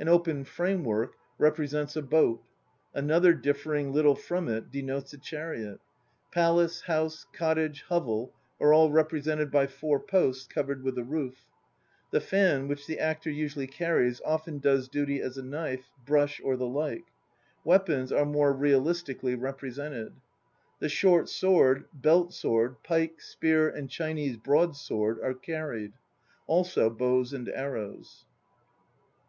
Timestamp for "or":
16.42-16.56